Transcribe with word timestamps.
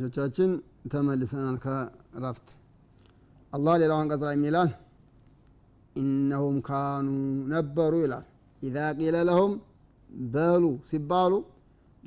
ተመልካቾቻችን 0.00 0.50
ተመልሰናል 0.92 1.56
ከረፍት 1.62 2.48
አላህ 3.52 3.74
ሌላው 3.82 3.98
አንቀጽ 4.00 4.22
ላይ 4.26 4.34
የሚላል 4.36 4.70
ኢነሁም 5.96 6.56
ካኑ 6.66 7.06
ነበሩ 7.52 7.92
ይላል። 8.04 8.26
ኢዛ 8.62 8.76
ቂለ 8.98 9.16
ለሁም 9.28 9.52
በሉ 10.30 10.64
ሲባሉ 10.90 11.32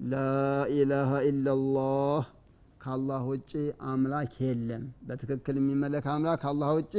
ላኢላሃ 0.05 1.11
ኢላላህ 1.29 2.23
ከአላህ 2.81 3.21
ውጭ 3.31 3.51
አምላክ 3.89 4.33
የለም። 4.45 4.85
በትክክል 5.07 5.55
የሚመለክ 5.61 6.07
አምላክ 6.13 6.39
ከአላህ 6.43 6.71
ውጭ 6.79 6.95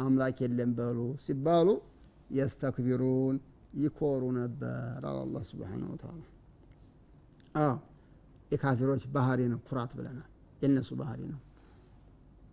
አምላክ 0.00 0.38
የለም 0.44 0.72
በሉ 0.78 0.98
ሲባሉ 1.26 1.68
የስተክቢሩን 2.38 3.36
ይኮሩ 3.78 4.22
ነበር 4.40 4.72
አለ 5.04 5.18
አላህ 5.24 5.42
ስብሓነሁ 5.50 5.88
ወተዓላ። 5.94 6.22
አዎ 7.62 7.74
የካፊሮች 8.54 9.02
ባህሪ 9.14 9.40
ነው። 9.52 9.58
ኩራት 9.68 9.92
ብለናል 9.98 10.28
የእነሱ 10.62 10.90
ባህሪ 11.00 11.20
ነው። 11.32 11.40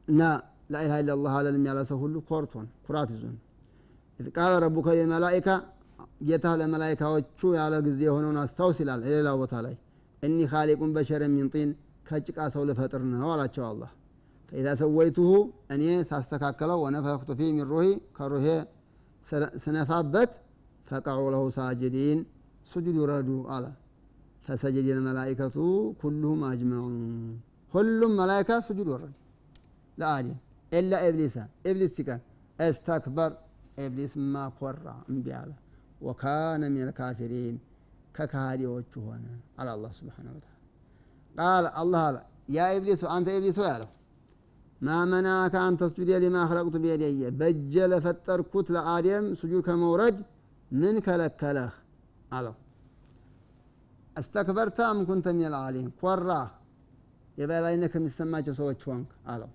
እና 0.07 0.21
لا 0.73 0.97
إله 1.03 1.33
إلا 1.39 1.41
الله 1.41 1.47
አልልም 1.47 1.63
ያለ 1.69 1.79
ሁሉ 2.01 2.15
ኮርቶን 2.29 2.67
ኩራት 2.85 3.09
ይዞን። 3.15 3.37
إذ 4.19 4.27
قال 4.35 4.51
ربك 4.63 4.87
للملائكة 4.97 5.49
ጌታ 6.23 6.47
ለመላይካዎቹ 6.59 7.39
ያለ 7.57 7.73
ጊዜ 7.85 8.01
የሆነውን 8.07 8.37
አስታውስ 8.41 8.77
ይላል 8.81 9.01
ሌላው 9.07 9.37
ቦታ 9.41 9.53
ላይ። 9.65 9.75
إني 10.23 10.37
خالق 10.51 10.91
بشرا 10.95 11.23
من 11.33 11.47
طين 11.53 11.69
ከጭቃ 12.07 12.39
ሰው 12.53 12.63
ልፈጥር 12.69 13.01
ነው 13.13 13.29
አላቸው 13.33 13.63
አላህ። 13.69 13.91
فإذا 14.51 14.67
سويته 14.81 15.29
እኔ 15.73 15.83
ሳስተካከለው 16.09 16.79
ونفخت 16.85 17.29
فيه 17.39 17.49
من 17.49 17.65
روحي 17.71 17.85
ከሩሄ 18.17 18.45
ስነፋበት 19.63 20.31
فقعوا 20.87 21.21
له 21.33 21.43
ساجدين 21.57 22.19
ሱጁድ 22.67 22.95
ይውረዱ 22.99 23.29
አለ 23.55 23.65
فسجد 24.45 24.87
الملائكة 24.97 25.57
كلهم 26.01 26.41
أجمعون 26.47 26.95
ሁሉም 27.73 28.13
መላይካ 28.19 28.51
ሱጁድ 28.67 28.87
ወረዱ 28.93 29.13
ለአደም 29.97 30.37
إلا 30.71 30.93
إبليس 31.07 31.35
ኢብሊስ 31.69 31.91
ሲቀር 31.97 32.19
استكبر 32.59 33.31
ኢብሊስ 33.83 34.13
ማ 34.33 34.45
ኮራ 34.57 34.87
እምቢ 35.09 35.27
አለ። 35.39 35.51
وكان 36.01 36.63
من 36.73 36.83
الكافرين 36.89 37.55
ከካሃዲዎቹ 38.15 38.93
ሆነ 39.07 39.25
አለ 39.59 39.67
አላህ 39.75 39.91
سبحانه 39.97 40.27
وتعالى። 40.35 40.57
قال 41.35 41.65
አላህ 41.81 42.01
አለ 42.07 42.17
يا 42.55 42.67
إبليس 42.77 43.03
አንተ 43.15 43.27
ኢብሊስ 43.37 43.57
ሆይ 43.61 43.69
አለው። 43.75 43.89
ما 44.81 44.97
منعك 45.11 45.53
أن 45.63 45.73
تسجد 45.81 46.11
لما 46.23 46.37
خلقت 46.45 46.75
بيدي 46.83 47.23
በእጀ 47.39 47.75
ለፈጠርኩት 47.91 48.67
ለአደም 48.75 49.25
ሱጁድ 49.41 49.61
ከመውረድ 49.67 50.17
ምን 50.71 50.95
ከለከለህ 51.05 51.73
አለው 52.31 52.55
أستكبرت 54.15 54.77
أم 54.87 54.99
كنت 55.07 55.27
من 55.31 55.47
العالين 55.53 55.87
ኮራህ 55.99 56.49
የበላይነት 57.37 57.91
ከሚሰማቸው 57.93 58.53
ሰዎች 58.59 58.81
ሆንክ 58.87 59.09
አለው። 59.31 59.49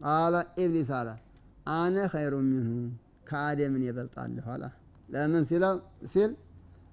قال 0.00 0.34
ኢብሊስ 0.62 0.90
አለ 0.98 1.08
أنا 1.74 1.96
خير 2.12 2.34
منه 2.46 2.70
ከአደምን 3.28 3.82
እበልጣለሁ 3.86 4.46
አለ። 4.54 4.64
ለምን 5.08 5.44
ሲል 6.12 6.30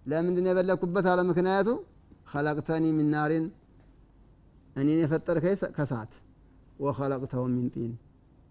ለምንድን 0.06 0.48
የበለጥኩበት 0.50 1.06
አለ። 1.12 1.20
ምክንያቱ 1.30 1.68
خلقتني 2.32 2.86
من 2.98 3.10
نار 3.14 3.46
እኔን 4.76 5.00
የፈጠርከኝ 5.04 5.56
ከሳት 5.78 6.14
وخلقته 6.80 7.44
من 7.52 7.68
طين 7.76 7.92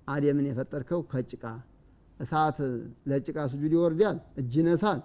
አደምን 0.09 0.47
የፈጠርከው 0.51 1.01
ከጭቃ 1.11 1.45
እሳት 2.21 2.59
ለጭቃ 3.11 3.39
ስጁድ 3.53 3.73
ይወርዳል 3.77 4.19
እጅ 4.41 4.55
ነሳል 4.67 5.01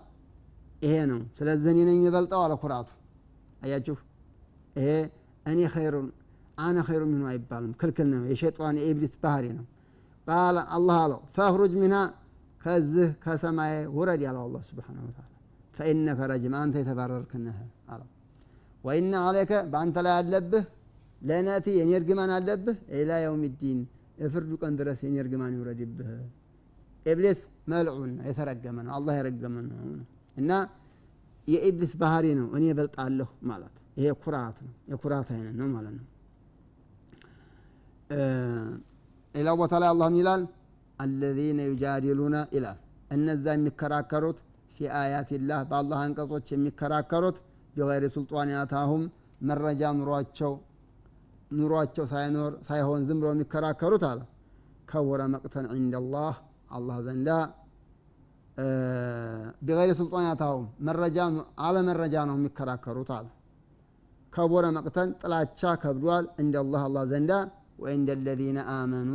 ይሄ 0.83 0.93
ነው። 1.11 1.19
ስለዚህ 1.37 1.69
እኔ 1.73 1.79
ነኝ 1.89 1.99
የበልጠው 2.07 2.41
አለ 2.45 2.53
ኩራቱ 2.61 2.89
አያችሁ? 3.67 3.95
ይሄ 4.75 4.89
እኔ 5.45 5.59
ኸይሩን 5.73 6.07
አነ 6.57 6.77
ኸይሩ 6.87 7.01
ሚንሁ 7.09 7.25
አይባልም። 7.31 7.71
ክልክል 7.79 8.07
ነው። 8.13 8.23
የሸጧን 8.31 8.77
የኢብሊስ 8.81 9.13
ባህሪ 9.23 9.45
ነው። 9.57 9.65
ቃለ 10.27 10.57
አላህ 10.75 10.97
አለው 11.03 11.19
ፈኽሩጅ 11.35 11.73
ሚንሃ 11.81 11.99
ከዚህ 12.61 13.09
ከሰማይ 13.23 13.73
ውረድ 13.95 14.21
ያለው 14.27 14.41
አላህ 14.47 14.61
ስብሓነሁ 14.69 15.03
ወተዓላ። 15.07 15.33
ፈኢነከ 15.77 16.19
ረጅም 16.31 16.53
አንተ 16.59 16.75
የተባረርክ 16.81 17.31
ነህ 17.43 17.57
አለው። 17.93 18.07
ወኢነ 18.83 19.13
አለይከ 19.27 19.53
በአንተ 19.71 19.97
ላይ 20.05 20.13
አለብህ 20.19 20.65
لعنتي 21.21 21.67
የኔ 21.77 21.91
እርግማን 21.99 22.31
አለብህ 22.35 22.77
إلى 22.97 23.11
يوم 23.23 23.43
الدين 23.61 23.79
የፍርዱ 24.21 24.51
ቀን 24.61 24.73
ድረስ 24.79 24.99
የኔ 25.05 25.15
እርግማን 25.23 25.53
ይውረድብህ። 25.57 26.09
ኢብሊስ 27.05 27.39
ملعون 27.71 28.11
የተረገመ 28.27 28.77
ነው 28.85 28.93
አላህ 28.97 29.13
የረገመ 29.19 29.55
ነው። 29.67 29.77
እና 30.37 30.51
የኢብሊስ 31.47 31.93
ባህሪ 32.01 32.25
ነው። 32.39 32.47
እኔ 32.57 32.65
እበልጣለሁ 32.77 33.27
ማለት 33.49 33.75
ይሄ 33.97 34.07
ኩራት 34.23 34.57
ነው። 34.65 34.73
የኩራት 34.91 35.29
አይነት 35.35 35.55
ነው 35.59 35.67
ማለት 35.75 35.93
ነው። 35.99 36.05
ሌላው 39.35 39.55
ቦታ 39.61 39.73
ላይ 39.81 39.89
አላህ 39.93 40.09
ይላል 40.19 40.43
الذين 40.99 41.59
يجادلون 41.69 42.35
ይላል። 42.55 42.77
እነዛ 43.11 43.45
የሚከራከሩት 43.55 44.37
في 44.75 44.87
آيات 44.99 45.29
الله 45.29 45.59
በአላህ 45.69 45.99
አንቀጾች 46.05 46.47
የሚከራከሩት 46.53 47.37
ቢገይሪ 47.75 48.05
ሱልጣን 48.15 48.49
ያታሁም 48.55 49.03
መረጃ 49.41 49.91
ኑሯቸው 49.99 50.53
ኑሯቸው 51.51 52.05
ሳይኖር 52.11 52.53
ሳይሆን 52.67 53.01
ዝም 53.07 53.19
ብለው 53.21 53.33
የሚከራከሩት 53.35 54.03
አለ። 54.09 54.19
ከወረ 54.89 55.21
መቅተን 55.33 55.65
ዒንደላህ 55.73 56.33
አላህ 56.71 56.97
ዘንዳ 57.07 57.29
ቢገይሪ 59.61 59.91
ሱልጣን 59.99 60.23
ያታሁም 60.27 60.63
መረጃ 60.87 61.17
አለ 61.65 61.75
ነው 61.85 62.05
የሚከራከሩት 62.31 63.09
አለ። 63.17 63.27
ከቦረ 64.33 64.65
መቅተን 64.77 65.09
ጥላቻ 65.21 65.61
ከብዷል 65.83 66.25
እንደላህ 66.41 66.81
አላህ 66.87 67.03
ዘንዳ 67.11 67.31
ወኢንደ 67.79 68.09
ለዚነ 68.19 68.59
አመኑ 68.73 69.11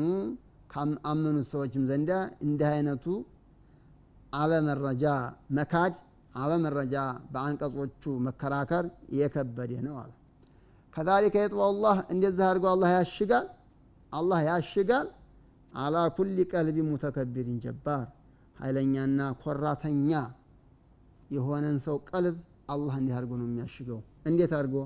ካመኑት 0.72 1.46
ሰዎችም 1.52 1.84
ዘንዳ 1.90 2.10
እንዲህ 2.44 2.68
አይነቱ 2.70 3.06
አለመረጃ 4.32 5.04
መካድ 5.58 5.94
አለመረጃ 6.34 6.94
በአንቀጾቹ 7.32 8.04
መከራከር 8.26 8.84
የከበደ 9.18 9.72
ነው 9.86 9.96
አለ። 10.02 10.10
ከዛሊከ 10.96 11.34
የጥበው 11.42 11.72
ላህ 11.84 11.98
እንደዚህ 12.14 12.44
አድርጎ 12.48 12.64
አላህ 12.72 12.90
ያሽጋል 12.96 13.46
አላህ 14.12 14.40
ያሽጋል። 14.48 15.08
አላ 15.72 15.96
ኩሊ 16.16 16.38
ቀልቢ 16.50 16.78
ሙተከቢሪን 16.88 17.58
ጀባር 17.62 18.06
ኃይለኛና 18.56 19.20
ኮራተኛ 19.42 20.10
የሆነን 21.30 21.76
ሰው 21.84 21.96
ቀልብ 22.08 22.36
አላህ 22.72 22.94
እንዲህ 23.00 23.14
አድርጎ 23.16 23.32
ነው 23.40 23.46
የሚያሽገው። 23.48 23.98
እንዴት 24.26 24.52
አድርጎ? 24.58 24.76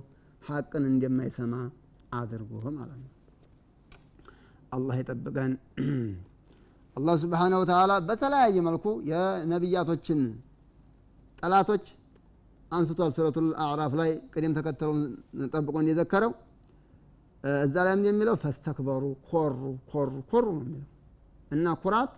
ሀቅን 0.43 0.84
እንደማይሰማ 0.91 1.54
አድርጎ 2.19 2.53
ማለት 2.77 2.99
ነው። 3.03 3.12
አላህ 4.72 4.97
ይጠብቀን። 5.00 5.53
አላህ 6.97 7.15
ስብሓነሁ 7.22 7.59
ወተዓላ 7.62 7.93
በተለያየ 8.09 8.59
መልኩ 8.69 8.84
የነቢያቶችን 9.10 10.21
ጠላቶች 11.38 11.87
አንስቷል። 12.71 13.10
ሱረቱል 13.16 13.48
አዕራፍ 13.65 13.93
ላይ 14.00 14.10
ቅደም 14.33 14.53
ተከተሉን 14.59 15.00
ጠብቆ 15.53 15.75
እንደዘከረው። 15.83 16.33
እዛ 17.60 17.75
ላይ 17.87 17.94
የሚለው 18.06 18.37
ፈስተክበሩ 18.44 19.03
ኮሩ 19.28 19.60
ኮሩ 19.91 20.15
ኮሩ 20.31 20.47
ነው 20.56 20.65
የሚለው 20.65 20.88
እና 21.50 21.75
ኩራት 21.83 22.12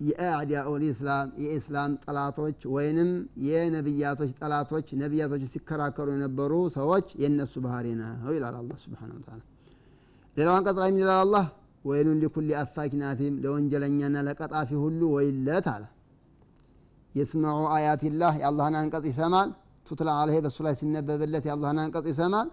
የአዕዳኡል 0.00 0.82
ኢስላም 0.88 1.28
የኢስላም 1.42 1.92
ጠላቶች 2.04 2.58
ወይንም 2.74 3.10
የነቢያቶች 3.46 4.30
ጠላቶች 4.40 4.86
ነቢያቶች 5.02 5.44
ሲከራከሩ 5.54 6.08
የነበሩ 6.14 6.52
ሰዎች 6.76 7.06
የእነሱ 7.22 7.54
ባህሪ 7.66 7.86
ነው 8.00 8.32
ይላል 8.36 8.56
አላህ 8.60 8.78
ስብሓነሁ 8.84 9.16
ወተዓላ 9.20 9.40
ሌላው 10.36 10.54
አንቀጽ 10.58 10.76
ላይ 10.82 10.90
ምን 10.92 11.00
ይላል 11.04 11.20
አላህ 11.24 11.46
ወይሉን 11.84 12.18
ሊኩሊ 12.22 12.50
አፋኪን 12.62 13.02
አቲም 13.10 13.34
ለወንጀለኛና 13.44 14.16
ለቀጣፊ 14.28 14.70
ሁሉ 14.84 15.00
ወይለት 15.16 15.66
አለ 15.74 15.84
የስመዑ 17.14 17.60
አያቲላህ 17.76 18.34
የአላህን 18.42 18.76
አንቀጽ 18.82 19.04
ይሰማል 19.12 19.50
ቱትላ 19.86 20.10
አለሄ 20.20 20.36
በእሱ 20.44 20.60
ላይ 20.66 20.74
ሲነበብለት 20.80 21.44
የአላህን 21.48 21.80
አንቀጽ 21.84 22.06
ይሰማል 22.12 22.48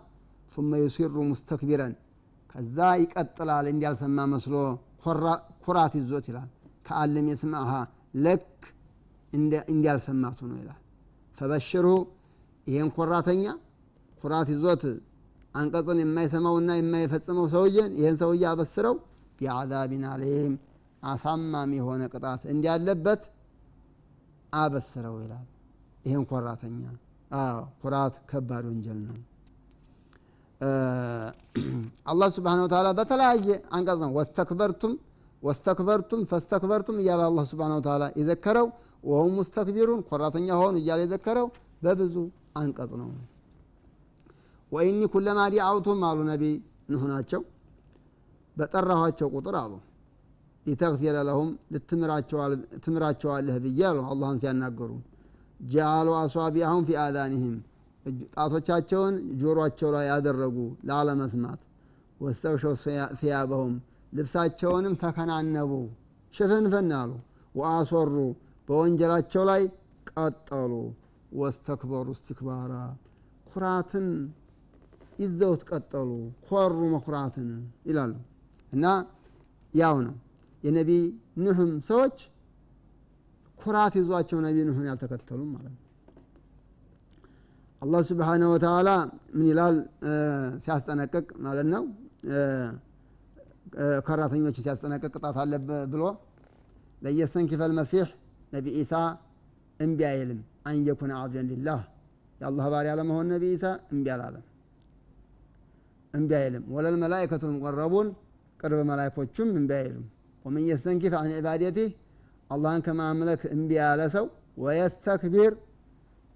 ثم 0.54 0.72
يصر 0.78 1.16
مستكبرا 1.32 1.88
ከዛ 2.52 2.78
ይቀጥላል 3.02 3.66
እንዲያልሰማ 3.72 4.18
መስሎ 4.34 4.56
ኩራት 5.66 5.94
ይዞት 6.00 6.26
ይላል 6.30 6.50
ከአለም 6.89 7.27
የስማሃ 7.31 7.71
ልክ 8.25 8.47
እንዲያልሰማቱ 9.69 10.39
ነው 10.51 10.59
ይላል። 10.61 10.81
ፈበሽርሁ 11.39 11.95
ይሄን 12.67 12.89
ኮራተኛ 12.97 13.45
ኩራት 14.25 14.49
ይዞት 14.55 14.83
አንቀጽን 15.55 15.99
የማይሰማውና 16.03 16.71
የማይፈጽመው 16.79 17.47
ሰውዬን 17.53 17.91
ይህን 17.99 18.17
ሰውዬ 18.23 18.43
አበስረው 18.51 18.95
ቢዓዛቢን 19.39 20.05
አሊም 20.13 20.55
አሳማሚ 21.03 21.73
የሆነ 21.81 22.03
ቅጣት 22.13 22.43
እንዲያለበት 22.53 23.23
አበስረው 24.53 25.17
ይላል። 25.25 25.47
ይህን 26.05 26.25
ኮራተኛ 26.31 26.83
ኩራት 27.83 28.15
ከባድ 28.31 28.65
ወንጀል 28.71 29.01
ነው። 29.09 29.17
አላህ 32.11 32.29
ስብሓን 32.37 32.61
ወተላ 32.65 32.89
በተለያየ 32.99 33.47
አንቀጽ 33.77 33.99
ነው። 34.05 34.11
ወስተክበርቱም 34.17 34.95
ወስተክበርቱም 35.43 36.23
ፈስተክበርቱም 36.31 36.97
እያለ 37.03 37.21
አላህ 37.29 37.45
ስብሓን 37.51 37.73
ወተላ 37.77 38.05
የዘከረው። 38.21 38.69
ወሁም 39.05 39.33
ሙስተክቢሩን 39.39 40.01
ኮራተኛ 40.09 40.49
ሆኑ 40.61 40.75
እያለ 40.81 41.01
የዘከረው። 41.05 41.49
በብዙ 41.83 42.15
አንቀጽ 42.59 42.93
ነው። 43.01 43.11
ወኢኒ 44.73 45.03
ኩለማ 45.13 45.41
ዲዓውቱም 45.53 46.01
አሉ 46.09 46.19
ነቢ 46.31 46.43
ንሁ 46.91 47.03
በጠራኋቸው 48.57 49.29
ቁጥር 49.37 49.57
አሉ። 49.61 49.73
ሊተግፊረ 50.67 51.17
ለሁም 51.29 51.51
ልትምራቸዋለህ 51.75 53.57
ብዬ 53.65 53.81
አሉ 53.91 53.99
አላህን 54.11 54.39
ሲያናገሩ። 54.43 54.91
ጃአሉ 55.69 56.09
አሷቢአሁም 56.19 56.83
ፊ 56.89 56.97
አዛኒህም 57.05 57.55
ጣቶቻቸውን 58.35 59.15
ጆሮአቸው 59.41 59.89
ላይ 59.95 60.05
ያደረጉ 60.11 60.57
ላለመስማት። 60.89 61.61
ወስተውሸው 62.21 62.75
ሲያበሁም 63.19 63.73
ልብሳቸውንም 64.13 64.95
ተከናነቡ። 65.03 65.73
ሽፍንፍን 66.35 66.91
አሉ። 66.99 67.11
ወአስወሩ 67.55 68.15
በወንጀላቸው 68.69 69.43
ላይ 69.51 69.63
ቀጠሉ። 70.11 70.73
ወስተክበሩ 71.33 72.09
እስትክባራ። 72.17 72.73
ኩራትን 73.51 74.07
ይዘውት 75.19 75.63
ቀጠሉ። 75.71 76.11
ኮሩ 76.47 76.79
መኩራትን 76.95 77.49
ይላሉ። 77.87 78.13
እና 78.73 78.85
ያው 79.75 79.97
ነው። 80.07 80.17
የነቢ 80.63 80.91
ኑህም 81.45 81.71
ሰዎች 81.89 82.17
ኩራት 83.59 83.95
ይዟቸው 83.99 84.39
ነቢ 84.47 84.57
ኑህን 84.69 84.87
ያልተከተሉም 84.91 85.51
ማለት 85.55 85.73
ነው። 85.75 85.85
አላህ 87.83 88.01
ስብሓነሁ 88.09 88.49
ወተዓላ 88.55 88.91
ምን 89.35 89.47
ይላል? 89.51 89.77
ሲያስጠነቅቅ 90.65 91.27
ማለት 91.39 91.67
ነው 91.75 91.85
ከራተኞችን 94.08 94.64
ሲያስጠነቅቅ 94.66 95.12
ቅጣት 95.16 95.38
አለ 95.44 95.54
ብሎ 95.94 96.04
ለየስተንኪፈ 97.06 97.62
ልመሲሕ 97.72 98.08
ነቢ 98.56 98.66
ኢሳ 98.82 98.94
እምቢ 99.80 100.00
አይልም 100.10 100.40
አንየኩነ 100.70 101.12
አብደን 101.22 101.48
ሊላህ 101.52 101.80
የአላህ 102.42 102.66
ባሪያ 102.74 102.92
ለመሆን 103.00 103.28
ነቢ 103.34 103.44
ኢሳ 103.56 103.66
እምቢ 103.94 104.08
አላለም 104.16 104.46
እምቢ 106.14 106.32
አይልም 106.40 106.64
ወለል 106.76 106.96
መላይከቱ 107.04 107.44
ልሙቀረቡን 107.52 108.08
ቅርብ 108.60 108.80
መላይኮቹም 108.92 109.50
እምቢ 109.54 109.72
አይሉም 109.80 110.06
ወመን 110.46 110.64
የስተንኪፍ 110.70 111.14
አን 111.20 111.30
ዒባደቲህ 111.38 111.90
አላህን 112.50 112.82
ከማምለክ 112.88 113.42
እምቢ 113.56 113.72
ያለ 113.82 114.02
ሰው 114.16 114.26
ወየስተክቢር 114.64 115.54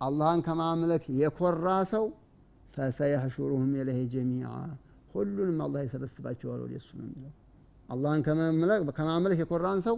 አላህን 0.01 0.41
ከማምለክ 0.47 1.03
የኮራ 1.21 1.67
ሰው 1.93 2.05
ፈሰየሕሹሩሁም 2.75 3.71
ኢለይሂ 3.81 4.01
ጀሚዓ 4.13 4.49
ሁሉንም 5.14 5.58
አላህ 5.64 5.80
የሰበስባቸዋል 5.84 6.60
ወደ 6.64 6.74
እሱ 6.80 6.90
ነው 6.98 7.06
የሚለው። 7.06 7.32
አላህን 7.88 8.20
ከማምለክ 8.98 9.38
የኮራን 9.42 9.80
ሰው 9.86 9.96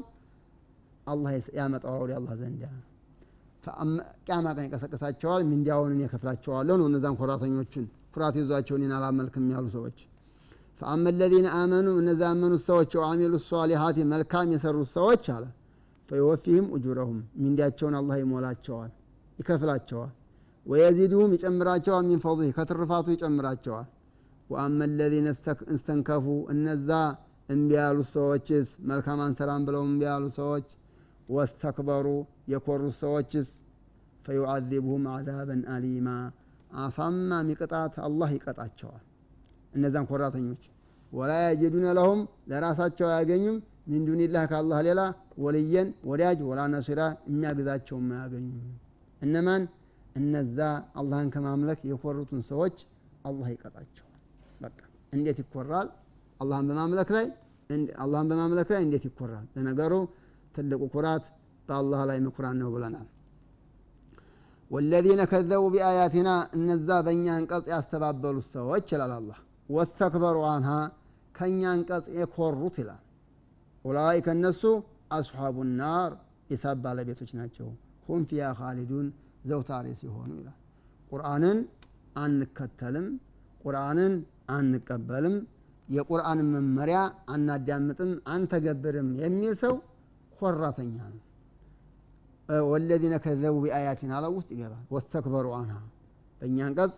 አላህ 1.06 1.30
ያመጣዋል 1.58 2.00
ወደ 2.04 2.12
አላህ 2.18 2.34
ዘንድ 2.40 2.62
ቅያማ 4.24 4.46
ቀን 4.56 4.64
ይቀሰቅሳቸዋል 4.66 5.42
ሚንዲያውን 5.50 5.92
እኔ 5.94 6.02
እከፍላቸዋለሁ 6.06 6.74
ነው 6.80 6.86
እነዛን 6.90 7.14
ኮራተኞችን 7.20 7.84
ኩራት 8.14 8.34
ይዟቸው 8.40 8.76
እኔን 8.78 8.92
አላመልክም 8.96 9.46
ያሉ 9.54 9.66
ሰዎች። 9.74 9.98
ፈአመ 10.80 11.04
ለዚነ 11.14 11.46
አመኑ 11.56 11.88
እነዚ 12.00 12.20
ያመኑት 12.26 12.62
ሰዎች 12.68 12.92
ወአሚሉ 13.00 13.34
ሷሊሃት 13.44 13.98
መልካም 14.12 14.52
የሰሩት 14.54 14.88
ሰዎች 14.96 15.24
አለ። 15.34 15.44
ፈይወፊህም 16.08 16.66
እጁረሁም 16.76 17.18
ሚንዲያቸውን 17.42 17.94
አላህ 18.00 18.16
ይሞላቸዋል 18.22 18.90
ይከፍላቸዋል። 19.38 20.12
ወየዚድሁም 20.66 21.30
ይጨምራቸዋል 21.36 22.04
ሚን 22.10 22.20
ከትርፋቱ 22.56 23.06
ይጨምራቸዋል 23.14 23.86
ወአመ 24.50 24.78
ለዚነ 24.92 25.28
እስተንከፉ 25.74 26.24
እነዛ 26.52 26.90
እምቢ 27.48 27.70
ያሉት 27.78 28.08
ሰዎችስ 28.14 28.68
መልካም 28.90 29.18
አንሰራም 29.24 29.62
ብለው 29.66 29.82
እምቢ 29.88 30.02
ያሉ 30.08 30.24
ሰዎች 30.38 30.68
ወስተክበሩ 31.28 32.06
የኮሩት 32.52 32.94
ሰዎችስ 33.02 33.48
ፈዩዓዚብሁም 34.26 35.04
አዛበን 35.14 35.62
አሊማ። 35.74 36.08
አሳማሚ 36.78 37.48
ቅጣት 37.60 37.94
አላህ 38.06 38.30
ይቀጣቸዋል። 38.36 39.02
እነዛን 39.74 40.06
ኮራተኞች 40.10 40.62
ወላ 41.12 41.32
የጅዱነ 41.44 41.86
ለሁም 41.98 42.20
ለራሳቸው 42.50 43.06
አያገኙም። 43.10 43.58
ሚን 43.90 44.02
ዱኒላህ 44.08 44.44
ከአላህ 44.50 44.78
ሌላ 44.86 45.00
ወልየን 45.38 45.88
ወዳጅ 46.10 46.38
ወላ 46.48 46.60
ነሲራ 46.74 47.00
የሚያግዛቸውም 47.28 48.08
አያገኙም 48.14 48.58
እነማን? 49.20 49.62
እነዛ 50.16 50.58
አላህን 51.00 51.28
ከማምለክ 51.34 51.80
የኮሩትን 51.90 52.42
ሰዎች 52.50 52.76
አላህ 53.24 53.48
ይቀጣቸዋል 53.54 54.13
በቃ 54.64 54.78
እንዴት 55.12 55.38
ይኮራል? 55.42 55.88
አላህን 56.40 56.66
በማምለክ 56.70 57.10
ላይ 57.16 57.26
አላህን 58.04 58.28
በማምለክ 58.30 58.68
ላይ 58.74 58.80
እንዴት 58.86 59.04
ይኮራል? 59.08 59.44
ለነገሩ 59.56 59.92
ትልቁ 60.54 60.82
ኩራት 60.94 61.24
በአላህ 61.68 62.00
ላይ 62.10 62.18
መኩራት 62.26 62.56
ነው 62.60 62.68
ብለናል። 62.74 63.06
ወለዚነ 64.70 65.22
ከዘቡ 65.30 65.62
ቢአያቲና 65.74 66.28
እነዛ 66.56 66.88
በእኛ 67.06 67.26
አንቀጽ 67.38 67.64
ያስተባበሉት 67.72 68.46
ሰዎች 68.54 68.86
ይላል 68.94 69.12
አላህ። 69.18 69.38
ወስተክበሩ 69.68 70.36
አንሃ 70.50 70.70
ከእኛ 71.34 71.62
አንቀጽ 71.74 72.06
የኮሩት 72.18 72.76
ይላል። 72.82 73.02
ኡላይከ 73.84 74.26
እነሱ 74.36 74.62
አስሓቡ 75.16 75.56
ናር 75.80 76.12
የሳብ 76.50 76.78
ባለቤቶች 76.84 77.30
ናቸው። 77.38 77.68
ሁም 78.08 78.22
ፊያ 78.30 78.44
ካሊዱን 78.58 79.06
ዘውታሪ 79.50 79.86
ሲሆኑ 80.00 80.30
ይላል። 80.40 80.58
ቁርአንን 81.12 81.58
አንከተልም። 82.24 83.06
ቁርአንን 83.64 84.12
አንቀበልም 84.48 85.36
የቁርአንን 85.88 86.48
መመሪያ 86.54 86.98
አናዳምጥም 87.28 88.12
አንተገብርም 88.34 89.08
የሚል 89.22 89.54
ሰው 89.62 89.74
ኮራተኛ 90.38 90.96
ነው። 91.12 91.20
ወለዚነ 92.66 93.14
ከዘቡ 93.24 93.54
ቢአያቲና 93.64 94.12
አለው 94.18 94.32
ውስጥ 94.38 94.50
ይገባል። 94.54 94.82
ወስተክበሩ 94.94 95.46
አንሃ 95.58 95.76
በእኛ 96.40 96.58
አንቀጽ 96.66 96.94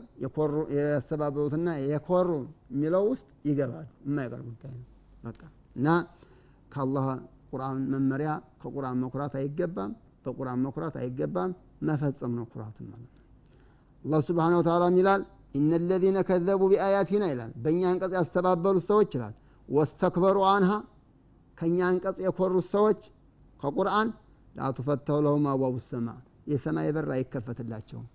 ያስተባበሩትና 0.79 1.69
የኮሩ 1.85 2.31
የሚለው 2.71 3.05
ውስጥ 3.11 3.27
ይገባሉ 3.49 3.87
የማይቀር 4.07 4.41
ጉዳይ 4.49 4.73
ነው። 4.77 4.87
በቃ 5.25 5.41
እና 5.77 5.89
ከአላህ 6.73 7.07
ቁርአን 7.51 7.79
መመሪያ 7.93 8.31
ከቁርአን 8.63 8.99
መኩራት 9.05 9.35
አይገባም። 9.41 9.93
በቁርአን 10.25 10.61
መኩራት 10.67 10.97
አይገባም። 11.03 11.51
መፈጸም 11.83 12.33
ነው 12.39 12.45
ኩራት 12.53 12.79
ማለት 12.85 13.13
ነው። 13.15 13.25
አላህ 14.03 14.21
ስብሓን 14.29 14.55
ወተላ 14.59 14.85
ይላል 14.99 15.23
ኢነ 15.55 15.73
ለዚነ 15.83 16.19
ከዘቡ 16.29 16.63
ቢአያቲና 16.73 17.25
ይላል። 17.33 17.53
በእኛ 17.65 17.83
አንቀጽ 17.91 18.13
ያስተባበሉት 18.19 18.85
ሰዎች 18.91 19.11
ይላል። 19.17 19.35
ወስተክበሩ 19.69 20.39
አንሃ 20.51 20.73
ከእኛ 21.59 21.79
አንቀጽ 21.91 22.19
የኮሩት 22.25 22.67
ሰዎች 22.75 23.01
ከቁርአን 23.61 24.09
ላቱፈተሁ 24.55 25.17
ለሁም 25.25 25.47
አቧቡ 25.53 25.75
ሰማ 25.87 26.09
የሰማይ 26.51 26.89
በር 26.97 27.09
አይከፈትላቸውም። 27.15 28.07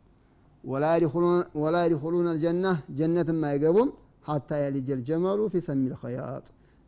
ወላ 1.55 1.75
የድኹሉነ 1.83 2.27
ልጀና 2.35 2.65
ጀነትም 2.97 3.41
አይገቡም። 3.49 3.89
ሀታ 4.27 4.49
የልጀል 4.61 4.99
ጀመሉ 5.07 5.39
ፊ 5.51 5.61
ሰሚል 5.67 5.93
ኸያጥ 6.01 6.45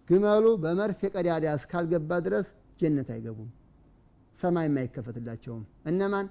ግመሉ 0.10 0.46
በመርፌ 0.64 1.02
ቀዳዳ 1.16 1.46
እስካልገባ 1.58 2.20
ድረስ 2.26 2.48
ጀነት 2.80 3.08
አይገቡም 3.16 3.50
ሰማይም 4.38 4.76
አይከፈትላቸውም። 4.82 5.62
እነማን? 5.90 6.28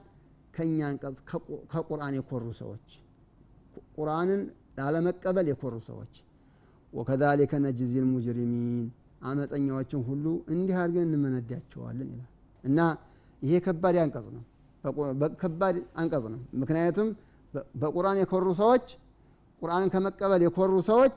ከእኛ 0.55 0.79
አንቀጽ 0.89 1.19
ከቁርአን 1.73 2.15
የኮሩ 2.19 2.45
ሰዎች 2.61 2.87
ቁርአንን 3.93 4.43
ላለመቀበል 4.79 5.47
የኮሩ 5.51 5.75
ሰዎች። 5.89 6.15
ወከዛሊከ 6.93 7.53
ነጅዚ 7.65 7.93
ልሙጅሪሚን 8.05 8.85
አመፀኛዎችን 9.23 10.01
ሁሉ 10.09 10.25
እንዲህ 10.53 10.77
አድርገን 10.83 11.07
እንመነዳቸዋለን 11.09 12.09
ይላል። 12.13 12.31
እና 12.65 12.79
ይሄ 13.43 13.55
ከባድ 13.67 13.97
አንቀጽ 14.05 14.27
ነው። 14.37 14.43
ከባድ 15.43 15.77
አንቀጽ 16.01 16.25
ነው። 16.35 16.41
ምክንያቱም 16.61 17.09
በቁርአን 17.81 18.19
የኮሩ 18.23 18.47
ሰዎች 18.61 18.87
ቁርአንን 19.63 19.89
ከመቀበል 19.95 20.43
የኮሩ 20.47 20.73
ሰዎች 20.91 21.17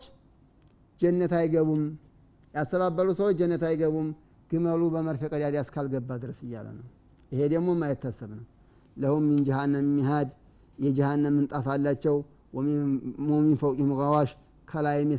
ጀነት 1.00 1.34
አይገቡም። 1.40 1.84
ያስተባበሉ 2.54 3.10
ሰዎች 3.20 3.36
ጀነት 3.40 3.64
አይገቡም። 3.70 4.08
ግመሉ 4.52 4.82
በመርፌ 4.94 5.22
ቀዳዳ 5.32 5.56
እስካልገባ 5.66 6.10
ድረስ 6.24 6.40
እያለ 6.46 6.68
ነው። 6.78 6.86
ይሄ 7.32 7.42
ደግሞ 7.54 7.70
ማይታሰብ 7.80 8.32
ነው። 8.40 8.46
ለሁም 8.98 9.24
ሚን 9.30 9.40
ጀሃነም 9.48 9.88
ሚሃድ 9.96 10.30
የጀሃነም 10.80 11.34
ምንጣፍ 11.38 11.66
አላቸው 11.74 12.16
ወሚን 12.56 12.92
ፈውቂም 13.62 13.90
ገዋሽ 14.00 14.32
ከላይም 14.68 15.10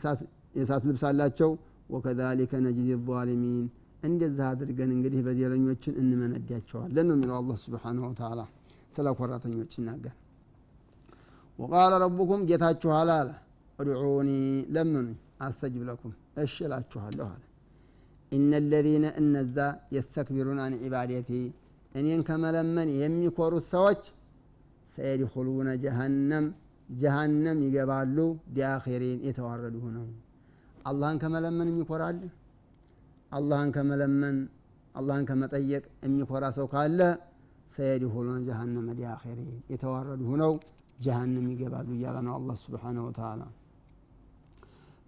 የእሳት 0.55 0.85
ልብስ 0.89 1.03
አላቸው። 1.09 1.51
ወከዛሊከ 1.95 2.53
ነጅዚ 2.65 2.89
ዛሊሚን 3.09 3.67
እንደዛ 4.07 4.39
አድርገን 4.53 4.91
እንግዲህ 4.97 5.21
በደለኞችን 5.27 5.95
እንመነዳቸዋለን 6.01 7.07
ነው 7.09 7.17
የሚለው 7.17 7.37
አላህ 7.39 7.57
ስብሓንሁ 7.65 8.03
ወተዓላ 8.09 8.41
ስለ 8.95 9.07
ኮራተኞች 9.19 9.73
ይናገር 9.79 10.15
ወቃለ 11.59 11.93
ረቡኩም 12.05 12.41
ጌታችኋል 12.49 13.11
አለ 13.15 13.29
እድዑኒ 13.79 14.31
ለምኑኝ 14.75 15.09
አስተጅብ 15.47 15.83
ለኩም 15.89 16.13
እሽ 16.43 16.55
እላችኋለሁ 16.67 17.27
አለ። 17.29 17.43
ኢነ 18.33 18.53
ለዚነ 18.71 19.07
እነዛ 19.21 19.57
የስተክቢሩን 19.95 20.61
አን 20.65 20.75
ዒባዴቲ 20.83 21.31
እኔን 21.93 22.23
ከመለመን 22.29 22.89
የሚኮሩት 23.01 23.65
ሰዎች 23.73 24.03
سيدخلون 24.97 25.69
جهنم 25.83 26.47
ጀሃነም 26.89 27.59
ይገባሉ 27.67 28.19
داخرين 28.57 29.19
የተዋረዱ 29.29 29.77
ሆነው። 29.85 30.07
አላህን 30.89 31.19
ከመለመን 31.23 31.69
የሚኮራ 31.73 32.19
አላህን 33.33 33.71
ከመለመን 33.77 34.37
አላህን 34.95 35.25
ከመጠየቅ 35.29 35.85
የሚኮራ 36.05 36.45
ሰው 36.59 36.67
ካለ 36.73 37.01
سيدخلون 37.75 38.39
جهنم 38.49 38.89
داخرين 38.99 39.57
የተዋረዱ 39.73 40.23
ሆነው 40.31 40.53
ጀሃነም 40.99 41.47
ይገባሉ 41.53 41.89
እያለ 41.97 42.17
ነው 42.27 42.35
አላህ 42.39 42.57
سبحانه 42.63 43.05
وتعالى። 43.09 43.43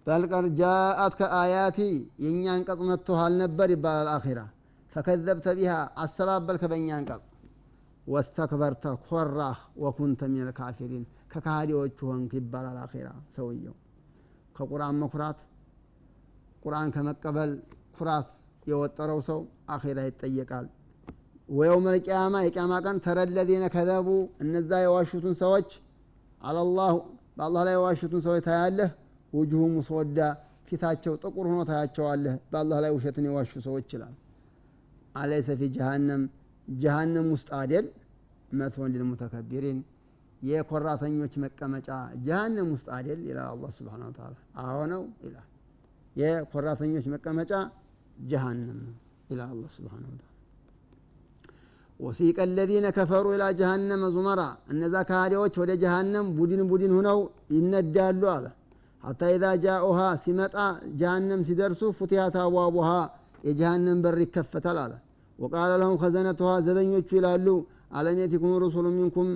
بلى 0.07 0.30
قد 0.30 0.45
جاءتك 0.59 1.13
آياتي 1.19 1.79
የእኛ 2.23 2.45
አንቀጽ 2.55 2.79
መጥቶልሃል 2.91 3.33
ነበር 3.43 3.69
ይባላል 3.75 4.09
አኺራ። 4.13 4.39
ፈከዘብተ 4.93 5.47
ቢሃ 5.57 5.73
አስተባበልከ 6.03 6.63
በእኛ 6.71 6.87
አንቀጽ 6.99 7.23
ወስተክበርተ 8.09 8.83
ኮራህ 9.05 9.59
ወኩንተ 9.83 10.21
ሚነል 10.31 10.49
ካፊሪን። 10.59 11.03
ከካሃዲዎቹ 11.31 11.99
ሆንክ 12.11 12.31
ይባላል 12.37 12.77
አኺራ 12.83 13.07
ሰውየው። 13.35 13.75
ከቁርአን 14.55 14.95
መኩራት 15.01 15.39
ቁርአን 16.63 16.89
ከመቀበል 16.95 17.51
ኩራት 17.97 18.29
የወጠረው 18.67 19.19
ሰው 19.27 19.39
አኺራ 19.69 19.99
ይጠየቃል። 20.07 20.65
ወየውም 21.49 21.85
ልቅያማ 21.93 22.35
የቅያማ 22.45 22.73
ቀን 22.85 22.97
ተረለዚነ 23.05 23.65
ከዘቡ 23.75 24.07
እነዛ 24.43 24.71
የዋሹትን 24.83 25.35
ሰዎች 25.43 25.69
አለላሁ 26.41 26.95
በአላህ 27.37 27.61
ላይ 27.67 27.73
የዋሹትን 27.77 28.21
ሰዎች 28.27 28.41
ታያለህ። 28.47 28.91
ውጅሁ 29.33 29.61
ሙስወዳ 29.73 30.19
ፊታቸው 30.67 31.13
ጥቁር 31.21 31.45
ሆኖ 31.49 31.61
ታያቸዋለህ። 31.69 32.35
በአላህ 32.51 32.77
ላይ 32.83 32.91
ውሸትን 32.95 33.25
የዋሹ 33.27 33.51
ሰዎች 33.67 33.87
ይላል። 33.95 34.15
አለይሰ 35.15 35.49
ፊ 35.59 35.69
ጀሃነም 35.75 36.23
ጀሃነም 36.77 37.27
ውስጥ 37.33 37.49
አደል? 37.59 37.85
መትወን 38.51 38.91
ሊልሙተከቢሪን 38.93 39.79
የኮራተኞች 40.41 41.33
መቀመጫ 41.43 41.87
ጀሃነም 42.27 42.67
ውስጥ 42.73 42.87
አደል? 42.97 43.19
ይላል 43.29 43.47
አላህ 43.53 43.69
ስብሓን 43.77 44.01
ወተዓላ። 44.07 44.35
አዎ 44.63 44.79
ነው 44.93 45.03
ይላል። 45.25 45.47
የኮራተኞች 46.15 47.05
መቀመጫ 47.13 47.51
ጀሃነም 48.29 48.79
ነው 48.85 48.95
ይላል 49.31 49.49
አላህ 49.49 49.69
ስብሓን 49.75 50.03
ወተዓላ። 50.05 50.25
ወሲቀ 51.99 52.37
አለዚነ 52.45 52.87
ከፈሩ 52.97 53.25
ኢላ 53.35 53.45
ጀሃነመ 53.59 54.03
ዙመራ። 54.15 54.41
እነዛ 54.73 54.95
ካህዲዎች 55.09 55.55
ወደ 55.61 55.71
ጀሃነም 55.81 56.27
ቡድን 56.37 56.61
ቡድን 56.69 56.91
ሁነው 56.97 57.19
ይነዳሉ 57.55 58.21
አለ። 58.35 58.45
ሐታ 59.03 59.21
ኢዛ 59.33 59.45
ጃኡሃ 59.63 59.99
ሲመጣ 60.23 60.55
ጀሃነም 61.01 61.41
ሲደርሱ 61.47 61.81
ፉቲሃት 61.99 62.35
አብዋቡሃ 62.43 62.89
የጀሃነም 63.47 63.99
በር 64.03 64.17
ይከፈታል 64.23 64.77
አለ 64.83 64.93
ወቃለ 65.39 65.71
ለሁም 65.81 65.95
ከዘነትሃ 66.01 66.51
ዘበኞቹ 66.65 67.09
ይላሉ። 67.17 67.47
አለም 67.97 68.17
የቲኩም 68.21 68.53
ሩሱሉ 68.63 68.85
ሚንኩም 68.95 69.29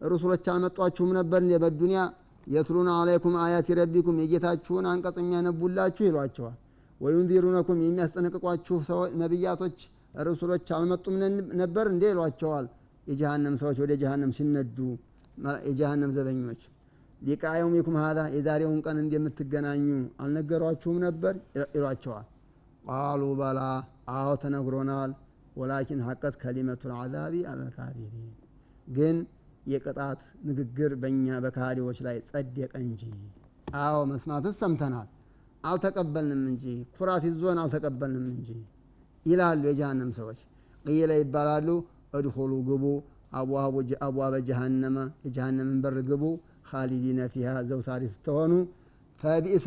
ሩሱሎች 0.00 0.44
አልመጧችሁም 0.52 1.10
ነበር 1.18 1.40
እንደ 1.44 1.54
በዱንያ? 1.64 2.00
የትሉና 2.46 2.90
አለይኩም 3.00 3.34
አያቲ 3.42 3.68
ረቢኩም 3.78 4.16
የጌታችሁን 4.22 4.84
አንቀጽ 4.92 5.16
የሚያነቡላችሁ 5.22 6.04
ይሏቸዋል። 6.08 6.56
ወዩንዚሩነኩም 7.00 7.78
የሚያስጠነቅቋችሁ 7.84 8.76
ነቢያቶች 9.22 9.76
ርሱሎች 10.20 10.66
አልመጡም 10.76 11.14
ነበር 11.60 11.86
እንዴ 11.92 12.04
ይሏቸዋል። 12.12 12.66
የጀሃነም 13.06 13.54
ሰዎች 13.60 13.78
ወደ 13.84 13.92
ጀሃነም 14.02 14.32
ሲነዱ 14.36 14.78
የጀሃነም 15.68 16.10
ዘበኞች 16.16 16.62
ሊቃ 17.20 17.44
የውሚኩም 17.58 17.96
ሀዛ 18.02 18.20
የዛሬውን 18.34 18.78
ቀን 18.84 18.98
እንደምትገናኙ 19.02 19.86
አልነገሯችሁም 20.22 20.98
ነበር? 21.06 21.34
ይሏቸዋል። 21.76 22.26
ቃሉ 22.86 23.22
በላ 23.40 23.60
አዎ 24.14 24.30
ተነግሮናል 24.42 25.10
ወላኪን 25.56 26.00
ሐቀት 26.06 26.34
ከሊመቱ 26.42 26.82
ልዓዛቢ 26.90 27.34
አለልካፊሪን 27.50 28.28
ግን 28.88 29.16
የቅጣት 29.66 30.20
ንግግር 30.48 30.92
በእኛ 31.00 31.38
በካሃዲዎች 31.44 31.98
ላይ 32.06 32.16
ጸደቀ 32.28 32.72
እንጂ። 32.84 33.02
አዎ 33.80 33.98
መስማትስ 34.10 34.54
ሰምተናል። 34.62 35.08
አልተቀበልንም 35.64 36.42
እንጂ። 36.50 36.64
ኩራት 36.94 37.24
ይዞን 37.28 37.58
አልተቀበልንም 37.62 38.26
እንጂ። 38.32 38.48
ይላሉ 39.26 39.62
የጀሃነም 39.70 40.12
ሰዎች። 40.18 40.40
ቅይለ 40.84 41.10
ይባላሉ 41.20 41.68
እድኹሉ 42.18 42.52
ግቡ 42.68 42.84
አብዋበ 44.02 44.34
ጀሃነመ 44.48 44.96
የጀሃነምን 45.24 45.78
በር 45.84 45.98
ግቡ 46.08 46.24
ካሊዲነ 46.68 47.20
ፊሃ 47.32 47.52
ዘውታሪ 47.70 48.02
ስትሆኑ 48.14 48.52
ፈቢእሰ 49.20 49.66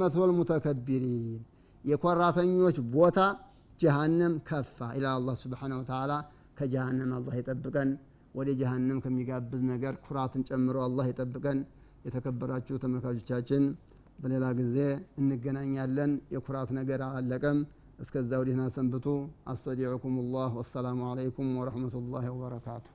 መትወል 0.00 0.30
ሙተከቢሪን። 0.38 1.42
የኮራተኞች 1.84 2.76
ቦታ 2.94 3.18
ጀሃነም 3.80 4.34
ከፋ 4.48 4.78
ይላል 4.96 5.14
አላህ 5.18 5.36
ስብሓነ 5.42 5.72
ወተዓላ 5.80 6.12
ከጀሃነም 6.58 7.12
አላህ 7.16 7.34
ይጠብቀን። 7.40 7.90
ወደ 8.34 8.50
ጀሃነም 8.60 8.98
ከሚጋብዝ 9.04 9.62
ነገር 9.70 9.94
ኩራትን 10.06 10.42
ጨምሮ 10.48 10.76
አላህ 10.86 11.06
ይጠብቀን። 11.10 11.58
የተከበራችሁ 12.06 12.76
ተመልካቾቻችን 12.82 13.62
በሌላ 14.18 14.46
ጊዜ 14.58 14.76
እንገናኛለን። 15.20 16.12
የኩራት 16.34 16.70
ነገር 16.78 17.00
አላለቀም 17.06 17.60
እስከዛው 17.98 18.42
ደህና 18.48 18.62
ሰንብቱ። 18.76 19.06
አስተዲዑኩም 19.52 20.16
ላህ 20.34 20.52
ወሰላሙ 20.60 21.00
አለይኩም 21.10 21.50
ወረሕመቱላሂ 21.60 22.26
ወበረካቱ 22.34 22.86